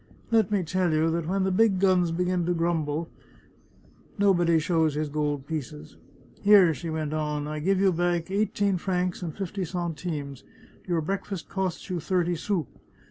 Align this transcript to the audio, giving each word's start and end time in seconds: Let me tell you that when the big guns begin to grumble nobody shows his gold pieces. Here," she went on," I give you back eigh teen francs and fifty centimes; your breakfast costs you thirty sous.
Let 0.31 0.49
me 0.49 0.63
tell 0.63 0.91
you 0.91 1.11
that 1.11 1.27
when 1.27 1.43
the 1.43 1.51
big 1.51 1.77
guns 1.77 2.09
begin 2.09 2.43
to 2.47 2.55
grumble 2.55 3.11
nobody 4.17 4.57
shows 4.57 4.95
his 4.95 5.09
gold 5.09 5.45
pieces. 5.45 5.95
Here," 6.41 6.73
she 6.73 6.89
went 6.89 7.13
on," 7.13 7.47
I 7.47 7.59
give 7.59 7.79
you 7.79 7.91
back 7.93 8.31
eigh 8.31 8.45
teen 8.45 8.79
francs 8.79 9.21
and 9.21 9.37
fifty 9.37 9.63
centimes; 9.63 10.43
your 10.87 11.01
breakfast 11.01 11.49
costs 11.49 11.87
you 11.91 11.99
thirty 11.99 12.33
sous. 12.35 12.65